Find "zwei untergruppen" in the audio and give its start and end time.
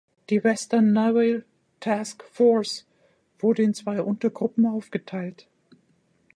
3.75-4.65